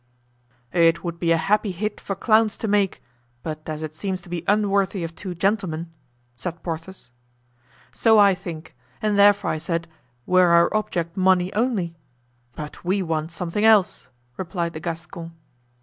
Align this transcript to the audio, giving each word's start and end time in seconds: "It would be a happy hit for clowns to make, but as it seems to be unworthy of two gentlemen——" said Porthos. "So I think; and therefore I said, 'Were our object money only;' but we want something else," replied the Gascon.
"It 0.73 1.03
would 1.03 1.19
be 1.19 1.31
a 1.31 1.37
happy 1.37 1.69
hit 1.71 2.01
for 2.01 2.15
clowns 2.15 2.57
to 2.57 2.67
make, 2.67 3.03
but 3.43 3.69
as 3.69 3.83
it 3.83 3.93
seems 3.93 4.19
to 4.23 4.29
be 4.29 4.43
unworthy 4.47 5.03
of 5.03 5.13
two 5.15 5.35
gentlemen——" 5.35 5.91
said 6.35 6.63
Porthos. 6.63 7.11
"So 7.91 8.17
I 8.17 8.33
think; 8.33 8.75
and 8.99 9.19
therefore 9.19 9.51
I 9.51 9.59
said, 9.59 9.87
'Were 10.25 10.47
our 10.47 10.75
object 10.75 11.17
money 11.17 11.53
only;' 11.53 11.95
but 12.55 12.83
we 12.83 13.03
want 13.03 13.31
something 13.31 13.63
else," 13.63 14.07
replied 14.37 14.73
the 14.73 14.79
Gascon. 14.79 15.33